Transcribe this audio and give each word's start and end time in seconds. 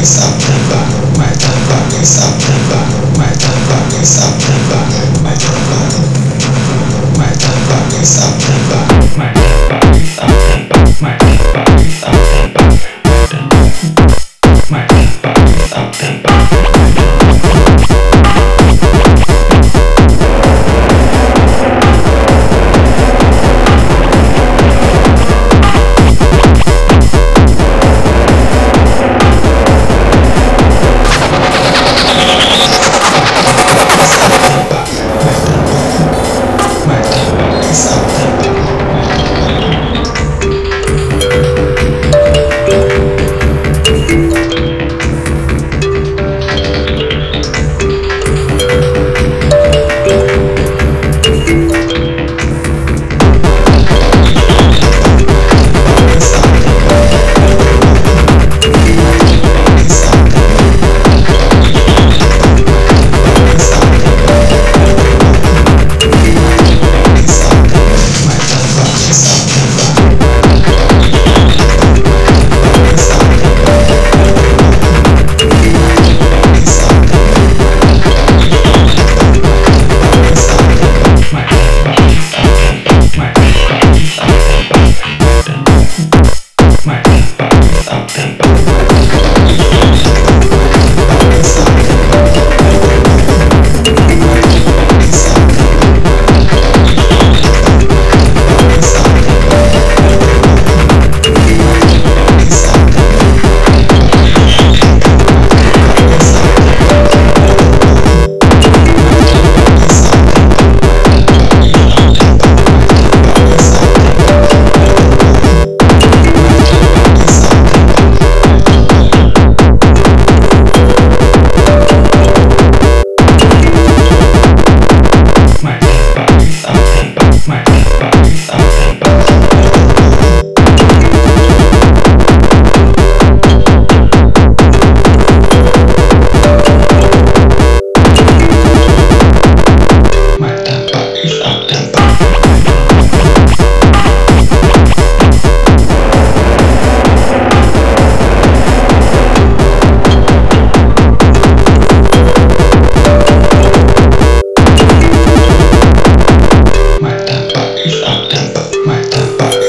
những 0.00 0.08
sắp 0.08 0.30
thân 0.40 0.60
và 0.70 0.86
mãi 1.18 1.34
thân 1.40 1.58
và 1.68 1.80
những 1.92 2.04
sắp 2.04 2.30
thân 2.40 2.56
và 2.70 2.86
mãi 3.18 3.34
thân 3.40 3.58
và 3.68 3.76
những 3.92 4.04
sắp 4.04 4.30
thân 4.40 4.56
và 4.70 4.86
mãi 5.24 5.36
thân 5.40 5.54
và 5.70 5.88
mãi 7.18 7.34
thân 7.40 7.58
và 7.68 7.80
những 7.92 8.04
sắp 8.04 8.30
thân 8.40 8.58
và 8.70 8.89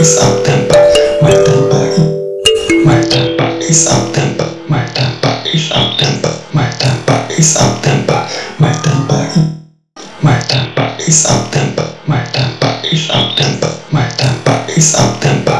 is 0.00 0.16
up 0.16 0.42
tempo, 0.44 0.78
my 1.20 1.30
tempo 1.30 1.76
my 2.86 3.02
tempo. 3.04 3.44
is 3.60 3.86
up 3.86 4.10
tempo, 5.98 6.30
my 6.56 6.70
tempo 6.70 7.12
is 7.28 7.54
up 7.58 7.82
tempo, 7.82 8.14
my 8.58 8.72
tempo, 8.80 9.20
my 10.22 10.40
tempo 10.48 10.82
is 11.06 11.26
up 11.26 11.52
tempo, 11.52 11.84
my 12.08 12.24
tempo 12.32 12.66
is 12.90 13.10
up 13.10 13.36
tempo, 13.36 13.68
my 13.92 14.08
tempo 14.16 14.52
is 14.72 14.94
up 14.94 15.20
tempo. 15.20 15.59